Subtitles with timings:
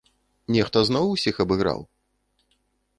[0.55, 1.79] Нехта зноў усіх абыграў?